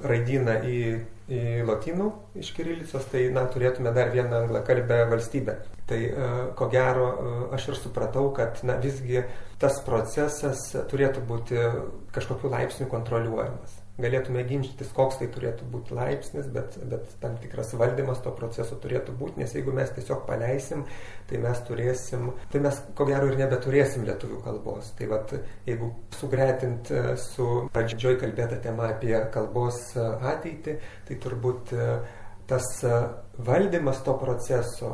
raidyną 0.01 0.61
į 0.65 0.77
į 1.31 1.65
lotynų 1.67 2.07
iš 2.43 2.53
kirilicos, 2.57 3.07
tai 3.13 3.27
na, 3.35 3.45
turėtume 3.51 3.93
dar 3.97 4.11
vieną 4.15 4.45
anglakalbę 4.45 5.05
valstybę. 5.13 5.57
Tai 5.91 6.01
e, 6.07 6.31
ko 6.59 6.71
gero 6.73 7.11
e, 7.11 7.37
aš 7.59 7.71
ir 7.71 7.79
supratau, 7.81 8.31
kad 8.37 8.63
na, 8.67 8.79
visgi 8.83 9.23
tas 9.63 9.83
procesas 9.87 10.67
turėtų 10.91 11.27
būti 11.29 11.69
kažkokiu 12.15 12.51
laipsniu 12.53 12.91
kontroliuojamas 12.91 13.80
galėtume 14.03 14.45
ginčytis, 14.49 14.91
koks 14.97 15.21
tai 15.21 15.29
turėtų 15.33 15.67
būti 15.73 15.95
laipsnis, 15.97 16.49
bet, 16.53 16.77
bet 16.91 17.09
tam 17.23 17.37
tikras 17.43 17.73
valdymas 17.79 18.23
to 18.25 18.33
proceso 18.37 18.79
turėtų 18.81 19.15
būti, 19.19 19.43
nes 19.43 19.55
jeigu 19.57 19.75
mes 19.77 19.93
tiesiog 19.97 20.25
paleisim, 20.29 20.85
tai 21.31 21.41
mes 21.43 21.61
turėsim, 21.69 22.31
tai 22.53 22.63
mes 22.65 22.81
ko 22.99 23.07
gero 23.09 23.31
ir 23.31 23.39
nebeturėsim 23.41 24.07
lietuvių 24.09 24.41
kalbos. 24.47 24.93
Tai 24.99 25.11
vad, 25.13 25.35
jeigu 25.69 25.93
sugretint 26.19 26.91
e, 26.93 27.05
su 27.21 27.47
pradžioj 27.75 28.19
kalbėta 28.23 28.61
tema 28.63 28.91
apie 28.95 29.15
kalbos 29.35 29.83
e, 29.95 30.07
ateitį, 30.33 30.79
tai 31.09 31.21
turbūt 31.23 31.75
e, 31.77 31.93
tas 32.51 32.67
valdymas 33.47 34.01
to 34.03 34.17
proceso, 34.19 34.89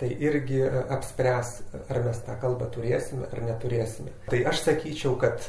tai 0.00 0.08
irgi 0.24 0.62
apspręs, 0.64 1.50
ar 1.92 2.00
mes 2.06 2.22
tą 2.24 2.38
kalbą 2.40 2.70
turėsime 2.72 3.28
ar 3.28 3.42
neturėsime. 3.44 4.14
Tai 4.30 4.40
aš 4.48 4.62
sakyčiau, 4.70 5.12
kad 5.20 5.44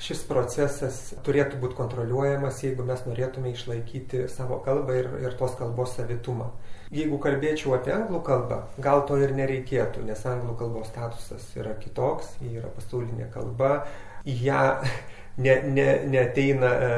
šis 0.00 0.22
procesas 0.28 0.98
turėtų 1.26 1.60
būti 1.60 1.76
kontroliuojamas, 1.78 2.62
jeigu 2.64 2.86
mes 2.88 3.02
norėtume 3.06 3.52
išlaikyti 3.52 4.24
savo 4.32 4.60
kalbą 4.64 4.96
ir, 4.96 5.10
ir 5.20 5.36
tos 5.38 5.56
kalbos 5.58 5.94
savitumą. 5.98 6.50
Jeigu 6.90 7.20
kalbėčiau 7.22 7.76
apie 7.76 7.92
anglų 7.94 8.22
kalbą, 8.26 8.62
gal 8.82 9.04
to 9.06 9.18
ir 9.20 9.34
nereikėtų, 9.36 10.02
nes 10.08 10.24
anglų 10.26 10.56
kalbos 10.58 10.88
statusas 10.90 11.44
yra 11.60 11.76
kitoks, 11.78 12.32
ji 12.42 12.56
yra 12.58 12.72
pasaulinė 12.74 13.28
kalba, 13.34 13.84
į 14.26 14.34
ją 14.48 14.64
ne, 15.36 15.54
ne, 15.62 15.86
neateina 16.06 16.70
e, 16.70 16.90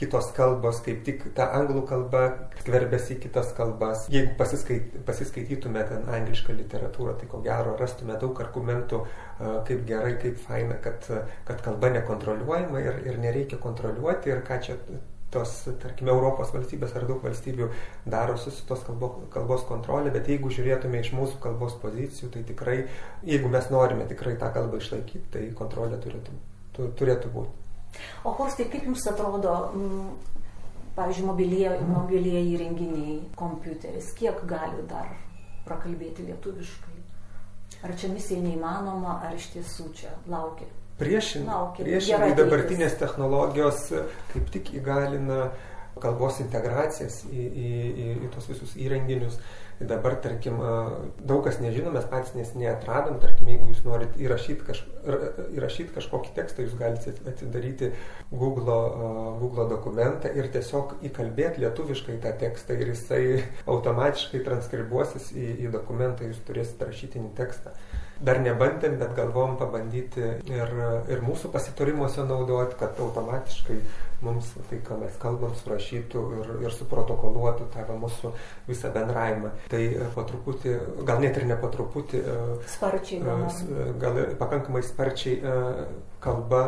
kitos 0.00 0.30
kalbos, 0.36 0.80
kaip 0.84 1.02
tik 1.06 1.26
ta 1.36 1.48
anglų 1.58 1.84
kalba 1.88 2.22
skverbėsi 2.60 3.16
į 3.16 3.20
kitas 3.26 3.52
kalbas. 3.56 4.06
Jeigu 4.12 4.34
pasiskait, 4.38 4.96
pasiskaitytume 5.08 5.84
ten 5.88 6.08
anglišką 6.18 6.56
literatūrą, 6.58 7.16
tai 7.20 7.28
ko 7.30 7.42
gero 7.44 7.76
rastume 7.80 8.18
daug 8.20 8.40
argumentų, 8.44 9.04
e, 9.04 9.52
kaip 9.68 9.84
gerai, 9.88 10.16
kaip 10.22 10.40
faina, 10.46 10.80
kad, 10.84 11.06
kad 11.48 11.62
kalba 11.64 11.92
nekontroliuojama 11.98 12.82
ir, 12.84 13.04
ir 13.12 13.22
nereikia 13.22 13.60
kontroliuoti 13.62 14.34
ir 14.34 14.44
ką 14.46 14.60
čia 14.64 14.80
tos, 15.34 15.54
tarkime, 15.82 16.12
Europos 16.14 16.52
valstybės 16.54 16.94
ar 16.96 17.06
daug 17.08 17.22
valstybių 17.24 17.68
darosi 18.08 18.52
su 18.54 18.64
tos 18.68 18.84
kalbo, 18.86 19.10
kalbos 19.34 19.64
kontrolė, 19.68 20.12
bet 20.14 20.28
jeigu 20.30 20.52
žiūrėtume 20.54 21.02
iš 21.02 21.12
mūsų 21.16 21.40
kalbos 21.42 21.76
pozicijų, 21.82 22.32
tai 22.36 22.44
tikrai, 22.48 22.78
jeigu 23.28 23.52
mes 23.52 23.68
norime 23.74 24.08
tikrai 24.08 24.38
tą 24.40 24.52
kalbą 24.54 24.80
išlaikyti, 24.80 25.26
tai 25.34 25.48
kontrolė 25.58 26.00
turėtų, 26.04 26.38
turėtų 27.00 27.32
būti. 27.34 27.67
O 28.24 28.32
Horstai, 28.38 28.68
kaip 28.72 28.86
Jums 28.88 29.06
atrodo, 29.10 29.54
m, 29.74 29.84
mm, 29.84 30.42
pavyzdžiui, 30.98 31.26
mobilieji, 31.28 32.54
įrenginiai, 32.56 33.18
kompiuteris, 33.38 34.12
kiek 34.18 34.42
gali 34.50 34.84
dar 34.90 35.12
prakalbėti 35.68 36.26
lietuviškai? 36.26 36.96
Ar 37.86 37.94
čia 37.94 38.10
misija 38.10 38.42
neįmanoma, 38.42 39.20
ar 39.26 39.36
iš 39.38 39.52
tiesų 39.54 39.92
čia 39.94 40.10
laukia? 40.26 40.66
Priešingai, 40.98 41.58
priešingai 41.78 42.32
dabartinės 42.34 42.96
technologijos 42.98 43.84
kaip 44.32 44.48
tik 44.50 44.72
įgalina 44.80 45.52
kalbos 46.02 46.42
integracijas 46.44 47.22
į, 47.28 47.46
į, 47.46 47.70
į, 47.88 48.10
į 48.26 48.34
tos 48.34 48.50
visus 48.50 48.76
įrenginius. 48.78 49.40
Dabar, 49.78 50.16
tarkim, 50.18 50.56
daug 51.22 51.44
kas 51.46 51.60
nežino, 51.62 51.92
mes 51.94 52.06
patys 52.10 52.32
nesiniai 52.34 52.72
atradom, 52.72 53.20
tarkim, 53.22 53.46
jeigu 53.52 53.68
jūs 53.70 53.84
norit 53.86 54.16
įrašyti, 54.18 54.64
kaž, 54.66 54.80
įrašyti 55.54 55.94
kažkokį 55.94 56.32
tekstą, 56.34 56.64
jūs 56.66 56.74
galite 56.80 57.12
atidaryti 57.30 57.92
Google, 58.32 58.80
Google 59.38 59.68
dokumentą 59.70 60.32
ir 60.34 60.50
tiesiog 60.50 60.96
įkalbėti 61.06 61.62
lietuviškai 61.62 62.18
tą 62.24 62.34
tekstą 62.42 62.74
ir 62.74 62.90
jisai 62.90 63.22
automatiškai 63.70 64.42
transkribuosis 64.50 65.30
į, 65.36 65.46
į 65.68 65.70
dokumentą, 65.78 66.26
jūs 66.26 66.42
turėsite 66.50 66.90
rašytinį 66.90 67.30
tekstą. 67.38 67.76
Dar 68.24 68.40
nebandėm, 68.42 68.98
bet 69.00 69.14
galvom 69.16 69.56
pabandyti 69.60 70.24
ir, 70.50 70.74
ir 71.10 71.24
mūsų 71.24 71.52
pasitarimuose 71.54 72.24
naudoti, 72.26 72.78
kad 72.80 72.98
automatiškai 73.02 73.78
mums 74.22 74.50
tai, 74.68 74.80
ką 74.82 74.98
mes 74.98 75.14
kalbam, 75.22 75.54
surašytų 75.60 76.22
ir, 76.40 76.50
ir 76.66 76.74
suprotokoluotų 76.74 77.68
tą 77.74 77.84
mūsų 78.02 78.32
visą 78.66 78.90
bendravimą. 78.94 79.52
Tai 79.70 79.82
e, 79.86 80.08
po 80.14 80.24
truputį, 80.26 80.74
gal 81.06 81.22
net 81.22 81.38
ir 81.38 81.46
ne 81.46 81.58
po 81.60 81.70
truputį, 81.70 82.22
e, 82.22 82.36
sparčiai, 82.74 83.22
gal, 83.22 83.46
gal 84.02 84.20
pakankamai 84.40 84.82
sparčiai 84.86 85.38
kalba, 86.24 86.62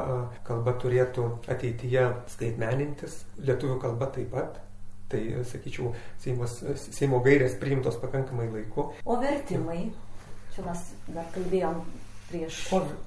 kalba 0.46 0.74
turėtų 0.78 1.26
ateityje 1.50 2.06
skaitmenintis, 2.36 3.24
lietuvių 3.42 3.80
kalba 3.82 4.10
taip 4.14 4.34
pat. 4.34 4.60
Tai, 5.10 5.18
sakyčiau, 5.42 5.88
Seimos, 6.22 6.60
Seimo 6.78 7.18
gairės 7.24 7.56
priimtos 7.58 7.96
pakankamai 7.98 8.46
laiku. 8.52 8.92
O 9.02 9.16
vertimai? 9.18 9.88
Čia 10.54 10.66
mes 10.66 10.86
dar 11.14 11.26
kalbėjom 11.34 11.82
prieš 12.30 12.60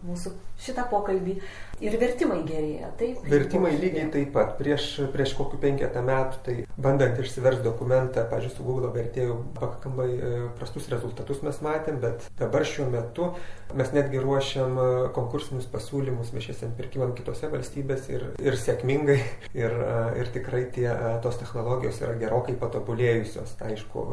mūsų 0.03 0.33
šitą 0.63 0.85
pokalbį. 0.91 1.37
Ir 1.83 1.95
vertimai 1.99 2.43
gerėja, 2.47 2.91
taip? 2.99 3.23
Vertimai 3.27 3.73
lygiai 3.75 4.05
taip 4.13 4.29
pat. 4.35 4.53
Prieš, 4.59 4.85
prieš 5.11 5.33
kokiu 5.35 5.57
penketą 5.59 6.03
metų, 6.05 6.39
tai 6.45 6.55
bandant 6.79 7.17
išsiversti 7.19 7.65
dokumentą, 7.65 8.23
pažiūrėjau, 8.31 8.55
su 8.55 8.67
Google 8.67 8.91
vertėjų 8.93 9.35
pakankamai 9.57 10.07
e, 10.13 10.31
prastus 10.59 10.87
rezultatus 10.93 11.41
mes 11.43 11.59
matėm, 11.65 11.99
bet 12.03 12.27
dabar 12.39 12.63
šiuo 12.67 12.87
metu 12.93 13.31
mes 13.75 13.91
netgi 13.95 14.21
ruošiam 14.23 14.77
e, 14.77 14.87
konkursinius 15.17 15.67
pasiūlymus 15.73 16.31
viešiesiam 16.35 16.75
pirkimam 16.77 17.15
kitose 17.17 17.49
valstybėse 17.51 18.15
ir, 18.15 18.27
ir 18.43 18.59
sėkmingai. 18.59 19.19
Ir, 19.63 19.69
e, 19.69 19.97
ir 20.17 20.29
tikrai 20.33 20.63
tie, 20.73 20.87
tos 21.21 21.35
technologijos 21.37 21.99
yra 22.01 22.15
gerokai 22.17 22.55
patobulėjusios. 22.59 23.53
Aišku, 23.63 24.03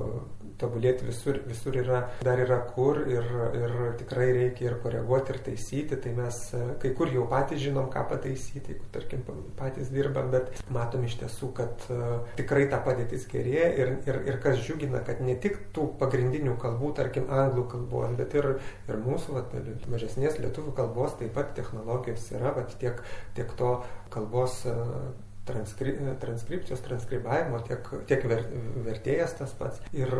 tobulėti 0.61 1.07
visur, 1.09 1.40
visur 1.49 1.76
yra, 1.81 2.02
dar 2.25 2.40
yra 2.43 2.61
kur 2.75 3.02
ir, 3.09 3.26
ir 3.57 3.76
tikrai 4.00 4.29
reikia 4.37 4.71
ir 4.71 4.79
koreguoti, 4.85 5.35
ir 5.35 5.43
taisyti. 5.50 5.99
Tai 6.00 6.14
mes 6.19 6.40
kai 6.83 6.93
kur 6.97 7.12
jau 7.12 7.26
patys 7.31 7.62
žinom, 7.64 7.90
ką 7.93 8.05
pataisyti, 8.11 8.75
jeigu, 8.75 8.88
tarkim, 8.95 9.25
patys 9.59 9.93
dirbam, 9.95 10.31
bet 10.35 10.52
matom 10.73 11.05
iš 11.09 11.19
tiesų, 11.23 11.50
kad 11.57 11.87
tikrai 12.38 12.67
ta 12.71 12.81
padėtis 12.85 13.26
gerėja 13.31 13.71
ir, 13.83 13.95
ir, 14.09 14.21
ir 14.29 14.40
kas 14.43 14.61
džiugina, 14.61 15.02
kad 15.07 15.23
ne 15.25 15.37
tik 15.40 15.59
tų 15.76 15.90
pagrindinių 16.00 16.57
kalbų, 16.61 16.93
tarkim, 16.99 17.31
anglų 17.31 17.67
kalbos, 17.75 18.14
bet 18.19 18.37
ir, 18.38 18.52
ir 18.88 19.00
mūsų 19.05 19.38
vat, 19.38 19.57
mažesnės 19.90 20.38
lietuvių 20.43 20.76
kalbos 20.76 21.17
taip 21.21 21.35
pat 21.37 21.55
technologijos 21.59 22.31
yra, 22.35 22.55
vat, 22.57 22.76
tiek, 22.81 23.02
tiek 23.37 23.50
to 23.59 23.76
kalbos 24.12 24.62
transkri, 25.50 25.97
transkripcijos, 26.23 26.83
transkribavimo, 26.87 27.61
tiek, 27.66 27.90
tiek 28.09 28.25
ver, 28.30 28.47
vertėjas 28.87 29.37
tas 29.42 29.52
pats. 29.59 29.83
Ir, 29.97 30.14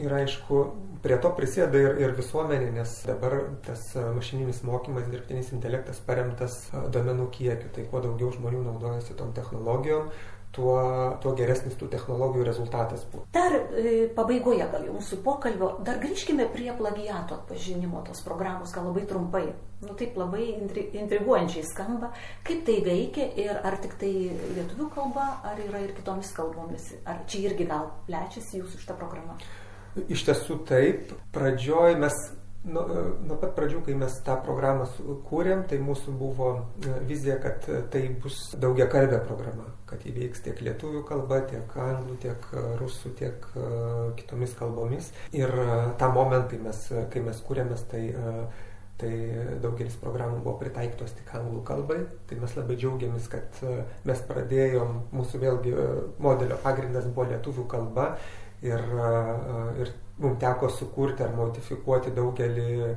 ir 0.00 0.16
aišku, 0.20 0.62
prie 1.04 1.18
to 1.22 1.32
prisėda 1.36 1.82
ir, 1.82 1.98
ir 2.04 2.16
visuomenė, 2.18 2.70
nes 2.78 2.94
dabar 3.08 3.38
tas 3.66 3.90
mašininis 4.16 4.62
mokymas, 4.68 5.08
dirbtinis 5.12 5.52
intelektas 5.56 6.00
paremtas 6.06 6.60
domenų 6.94 7.28
kiekiu, 7.34 7.70
tai 7.74 7.86
kuo 7.90 8.02
daugiau 8.04 8.32
žmonių 8.34 8.64
naudojasi 8.66 9.16
tom 9.18 9.34
technologijom, 9.36 10.10
tuo, 10.54 10.78
tuo 11.22 11.34
geresnis 11.38 11.76
tų 11.78 11.88
technologijų 11.92 12.46
rezultatas 12.46 13.04
buvo. 13.12 13.26
Dar 13.34 13.54
e, 13.54 14.08
pabaigoje 14.16 14.66
gal 14.72 14.86
jau 14.86 14.96
mūsų 14.96 15.20
pokalbio, 15.24 15.70
dar 15.86 16.00
grįžkime 16.02 16.48
prie 16.54 16.70
plagiato 16.78 17.38
atpažinimo 17.38 18.02
tos 18.06 18.22
programos, 18.26 18.72
gal 18.74 18.88
labai 18.90 19.04
trumpai. 19.08 19.44
Nu 19.84 19.94
taip 19.98 20.16
labai 20.18 20.48
intri, 20.56 20.88
intriguojančiai 20.98 21.62
skamba, 21.68 22.10
kaip 22.46 22.64
tai 22.66 22.80
veikia 22.82 23.28
ir 23.38 23.60
ar 23.62 23.78
tik 23.82 23.94
tai 24.00 24.10
lietuvių 24.56 24.88
kalba, 24.96 25.28
ar 25.46 25.60
yra 25.62 25.84
ir 25.84 25.94
kitomis 25.94 26.32
kalbomis, 26.34 26.90
ar 27.06 27.22
čia 27.30 27.44
irgi 27.46 27.68
gal 27.68 27.92
plečiasi 28.08 28.58
jūsų 28.58 28.82
šitą 28.82 28.98
programą. 28.98 29.38
Iš 30.10 30.26
tiesų 30.26 30.60
taip, 30.66 31.14
pradžioj 31.34 31.96
mes 32.02 32.18
Nuo, 32.66 32.82
nuo 33.22 33.36
pat 33.38 33.52
pradžių, 33.54 33.84
kai 33.86 33.94
mes 33.94 34.16
tą 34.26 34.34
programą 34.42 34.88
kūrėm, 35.28 35.60
tai 35.70 35.76
mūsų 35.78 36.12
buvo 36.18 36.48
e, 36.82 36.94
vizija, 37.06 37.36
kad 37.38 37.62
tai 37.92 38.00
bus 38.18 38.40
daugia 38.58 38.88
kalbė 38.90 39.20
programa, 39.28 39.68
kad 39.86 40.02
įveiks 40.10 40.42
tiek 40.42 40.58
lietuvių 40.66 41.04
kalba, 41.06 41.38
tiek 41.48 41.76
anglų, 41.84 42.16
tiek 42.24 42.48
rusų, 42.80 43.12
tiek 43.20 43.46
kitomis 44.18 44.56
kalbomis. 44.58 45.12
Ir 45.38 45.54
tą 46.00 46.10
momentą, 46.16 46.48
kai 46.50 46.58
mes, 46.64 46.82
kai 47.14 47.22
mes 47.28 47.44
kūrėmės, 47.46 47.86
tai, 47.92 48.02
tai 48.98 49.12
daugelis 49.62 49.94
programų 50.02 50.42
buvo 50.42 50.56
pritaikytos 50.64 51.14
tik 51.20 51.30
anglų 51.38 51.62
kalbai. 51.70 52.00
Tai 52.26 52.40
mes 52.42 52.58
labai 52.58 52.80
džiaugiamės, 52.82 53.30
kad 53.32 53.62
mes 54.10 54.26
pradėjom, 54.32 54.98
mūsų 55.14 55.44
vėlgi 55.46 55.78
modelio 56.26 56.58
pagrindas 56.66 57.06
buvo 57.06 57.30
lietuvių 57.30 57.70
kalba. 57.70 58.10
Ir, 58.66 58.82
ir 59.78 59.94
mums 60.18 60.40
teko 60.40 60.70
sukurti 60.72 61.22
ar 61.24 61.34
modifikuoti 61.36 62.12
daugelį 62.16 62.66
e, 62.86 62.90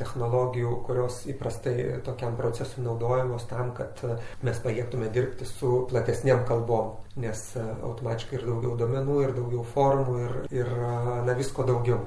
technologijų, 0.00 0.74
kurios 0.86 1.22
įprastai 1.30 1.74
tokiam 2.06 2.36
procesui 2.38 2.84
naudojamos 2.84 3.46
tam, 3.50 3.72
kad 3.76 4.02
e, 4.04 4.18
mes 4.46 4.60
pajėgtume 4.64 5.08
dirbti 5.14 5.48
su 5.48 5.86
platesniam 5.90 6.44
kalbom, 6.48 6.96
nes 7.16 7.44
e, 7.56 7.64
automatiškai 7.88 8.40
ir 8.40 8.46
daugiau 8.50 8.76
domenų, 8.84 9.18
ir 9.24 9.34
daugiau 9.38 9.64
formų, 9.74 10.20
ir, 10.26 10.38
ir 10.62 10.72
na, 11.26 11.36
visko 11.38 11.66
daugiau. 11.68 12.04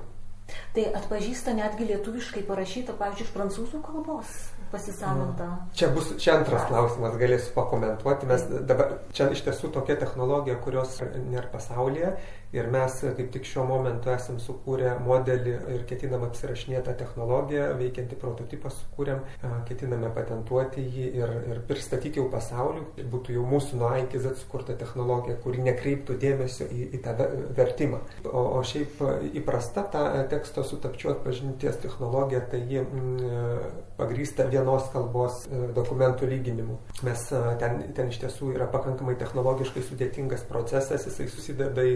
Tai 0.75 0.83
atpažįsta 0.99 1.53
netgi 1.55 1.85
lietuviškai 1.87 2.41
parašyta, 2.47 2.95
pavyzdžiui, 2.99 3.27
iš 3.27 3.35
prancūzų 3.35 3.79
kalbos 3.85 4.33
pasisavinta. 4.71 5.47
Čia 5.75 5.89
bus, 5.95 6.13
čia 6.19 6.37
antras 6.39 6.63
klausimas, 6.69 7.15
galėsiu 7.19 7.51
pakomentuoti. 7.55 8.27
Mes 8.29 8.45
dabar, 8.67 8.97
čia 9.15 9.27
iš 9.35 9.43
tiesų 9.47 9.71
tokia 9.75 9.97
technologija, 9.99 10.57
kurios 10.63 10.97
nėra 11.01 11.49
pasaulyje 11.51 12.13
Ir 12.51 12.67
mes 12.71 12.97
kaip 13.01 13.29
tik 13.31 13.45
šiuo 13.47 13.63
momentu 13.67 14.11
esam 14.11 14.39
sukūrę 14.43 14.97
modelį 15.05 15.53
ir 15.71 15.83
ketinam 15.87 16.25
apsirašinėti 16.27 16.83
tą 16.89 16.95
technologiją, 16.99 17.69
veikiantį 17.79 18.17
prototipą 18.19 18.71
sukūrėm, 18.75 19.21
ketiname 19.69 20.09
patentuoti 20.15 20.83
jį 20.83 21.05
ir, 21.21 21.33
ir 21.53 21.61
pristatyti 21.69 22.19
jau 22.19 22.27
pasauliu. 22.31 22.83
Tai 22.97 23.05
būtų 23.13 23.37
jau 23.37 23.45
mūsų 23.47 23.79
nuo 23.79 23.91
A 23.91 24.01
iki 24.03 24.19
Z 24.19 24.35
sukurta 24.41 24.75
technologija, 24.79 25.37
kuri 25.43 25.63
nekreiptų 25.63 26.17
dėmesio 26.19 26.67
į, 26.67 26.89
į 26.97 27.01
tą 27.05 27.15
vertimą. 27.55 28.01
O, 28.27 28.43
o 28.57 28.63
šiaip 28.67 28.99
įprasta 29.31 29.85
ta 29.93 30.03
teksto 30.31 30.65
sutapčių 30.67 31.13
atpažinties 31.15 31.79
technologija, 31.85 32.43
tai 32.51 32.61
ji 32.67 32.83
mm, 32.83 33.79
pagrįsta 33.99 34.49
vienos 34.51 34.89
kalbos 34.91 35.45
e, 35.47 35.61
dokumentų 35.75 36.27
lyginimu. 36.33 36.77
Mes 37.07 37.23
ten, 37.63 37.79
ten 37.95 38.11
iš 38.11 38.19
tiesų 38.25 38.51
yra 38.57 38.67
pakankamai 38.71 39.15
technologiškai 39.21 39.83
sudėtingas 39.87 40.43
procesas, 40.49 41.07
jisai 41.07 41.29
susideda 41.31 41.87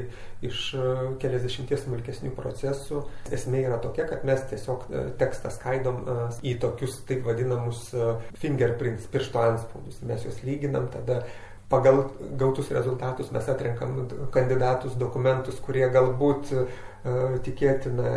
iš 0.48 0.62
e, 0.78 0.84
keliasdešimties 1.22 1.86
smulkesnių 1.86 2.32
procesų. 2.38 3.04
Esmė 3.34 3.66
yra 3.68 3.80
tokia, 3.84 4.08
kad 4.10 4.26
mes 4.28 4.44
tiesiog 4.52 4.88
e, 4.90 5.04
tekstą 5.20 5.52
skaidom 5.54 6.02
į 6.46 6.56
tokius 6.64 7.00
taip 7.10 7.26
vadinamus 7.28 7.88
fingerprints, 8.42 9.10
piršto 9.12 9.44
anspaudus. 9.44 10.02
Mes 10.08 10.26
juos 10.26 10.42
lyginam, 10.48 10.90
tada 10.94 11.24
pagal 11.70 12.04
gautus 12.40 12.70
rezultatus 12.74 13.32
mes 13.34 13.48
atrenkam 13.50 14.04
kandidatus, 14.34 14.98
dokumentus, 15.02 15.58
kurie 15.66 15.88
galbūt 15.94 16.54
tikėtina 17.46 18.12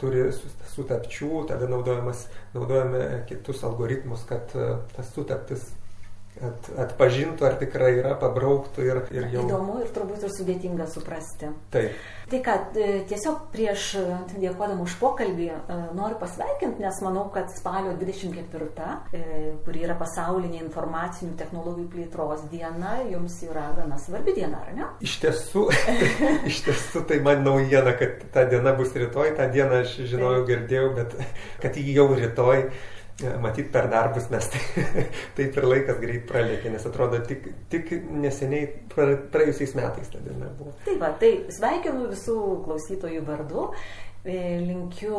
turi 0.00 0.26
sutapčių, 0.72 1.46
tada 1.48 1.68
naudojame 1.68 3.00
kitus 3.28 3.64
algoritmus, 3.68 4.24
kad 4.28 4.52
tas 4.94 5.10
sutaptis 5.16 5.66
at, 6.42 6.68
atpažintų, 6.88 7.46
ar 7.46 7.56
tikrai 7.60 7.92
yra, 8.00 8.14
pabrauktų 8.18 8.84
ir, 8.86 9.00
ir 9.14 9.28
jau. 9.36 9.44
Įdomu 9.46 9.78
ir 9.84 9.90
turbūt 9.94 10.26
ir 10.26 10.32
sudėtinga 10.34 10.86
suprasti. 10.90 11.50
Taip. 11.74 11.94
Tai 12.30 12.40
ką, 12.40 12.54
e, 12.80 12.86
tiesiog 13.08 13.42
prieš 13.52 13.90
e, 14.00 14.04
dėkodama 14.40 14.82
už 14.86 14.96
pokalbį 15.00 15.48
e, 15.52 15.76
noriu 15.94 16.16
pasveikinti, 16.18 16.82
nes 16.82 16.98
manau, 17.04 17.26
kad 17.34 17.52
spalio 17.54 17.92
24, 18.00 18.88
kuri 19.66 19.84
yra 19.84 19.96
pasaulinė 20.00 20.62
informacinių 20.64 21.36
technologijų 21.38 21.90
plėtros 21.92 22.46
diena, 22.52 22.96
jums 23.10 23.36
yra 23.46 23.68
gana 23.76 24.00
svarbi 24.00 24.34
diena, 24.36 24.64
ar 24.64 24.74
ne? 24.74 24.88
Iš 25.04 25.18
tiesų, 25.26 25.68
iš 26.50 26.64
tiesų 26.66 27.04
tai 27.10 27.20
man 27.24 27.44
naujiena, 27.46 27.94
kad 28.00 28.24
ta 28.34 28.46
diena 28.48 28.74
bus 28.78 28.96
rytoj, 28.96 29.36
tą 29.38 29.50
dieną 29.52 29.84
aš 29.84 29.98
žinojau, 30.10 30.42
girdėjau, 30.48 30.90
bet 30.98 31.16
kad 31.62 31.78
jį 31.78 32.00
jau 32.00 32.10
rytoj. 32.16 32.68
Matyt, 33.14 33.68
per 33.70 33.86
darbus 33.92 34.24
mes 34.32 34.48
tai, 34.50 34.84
taip 35.36 35.54
ir 35.54 35.66
laikas 35.70 36.00
greit 36.02 36.24
pralėkė, 36.26 36.72
nes 36.74 36.86
atrodo 36.88 37.20
tik, 37.28 37.46
tik 37.70 37.92
neseniai 38.10 38.66
praėjusiais 38.90 39.76
metais 39.78 40.10
ta 40.10 40.22
diena 40.24 40.50
buvo. 40.58 40.74
Taip, 40.82 40.98
va, 40.98 41.12
tai 41.20 41.30
sveikinu 41.54 42.08
visų 42.10 42.40
klausytojų 42.66 43.22
vardu 43.28 43.68
E, 43.68 44.13
linkiu 44.24 45.18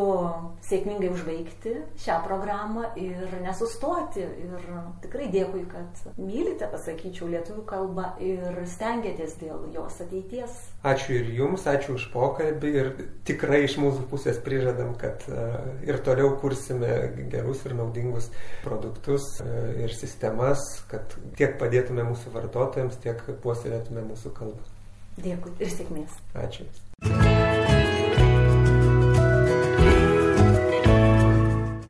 sėkmingai 0.66 1.12
užbaigti 1.14 1.76
šią 2.02 2.18
programą 2.26 2.88
ir 2.98 3.36
nesustoti. 3.44 4.24
Ir 4.26 4.66
tikrai 5.04 5.28
dėkui, 5.34 5.66
kad 5.70 6.02
mylite, 6.18 6.68
pasakyčiau, 6.72 7.30
lietuvių 7.30 7.66
kalbą 7.70 8.08
ir 8.24 8.64
stengiatės 8.70 9.38
dėl 9.42 9.68
jos 9.76 10.00
ateities. 10.02 10.58
Ačiū 10.86 11.20
ir 11.20 11.32
jums, 11.38 11.68
ačiū 11.70 11.98
už 12.00 12.08
pokalbį 12.14 12.74
ir 12.82 12.92
tikrai 13.28 13.64
iš 13.68 13.78
mūsų 13.82 14.08
pusės 14.10 14.42
prižadam, 14.46 14.96
kad 15.02 15.26
e, 15.30 15.48
ir 15.86 16.02
toliau 16.06 16.34
kursime 16.42 16.92
gerus 17.32 17.66
ir 17.66 17.78
naudingus 17.78 18.32
produktus 18.66 19.36
e, 19.44 19.52
ir 19.86 19.94
sistemas, 19.94 20.66
kad 20.92 21.18
tiek 21.38 21.60
padėtume 21.62 22.08
mūsų 22.10 22.34
vartotojams, 22.34 22.98
tiek 23.06 23.22
puoselėtume 23.46 24.06
mūsų 24.10 24.34
kalbą. 24.38 24.72
Dėkui 25.22 25.54
ir 25.64 25.72
sėkmės. 25.72 26.18
Ačiū. 26.36 26.68